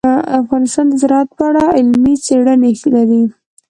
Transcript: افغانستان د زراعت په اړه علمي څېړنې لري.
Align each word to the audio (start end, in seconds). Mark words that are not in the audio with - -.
افغانستان 0.41 0.85
د 0.89 0.93
زراعت 1.01 1.29
په 1.37 1.43
اړه 1.49 1.63
علمي 1.77 2.13
څېړنې 2.25 2.71
لري. 2.95 3.23